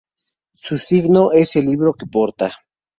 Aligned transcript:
Su 0.55 0.79
signo 0.79 1.31
es 1.31 1.55
el 1.57 1.65
libro 1.65 1.93
que 1.93 2.07
porta. 2.07 2.55